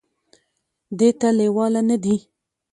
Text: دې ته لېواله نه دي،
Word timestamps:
دې 0.99 1.09
ته 1.19 1.29
لېواله 1.37 1.81
نه 1.89 1.97
دي، 2.03 2.15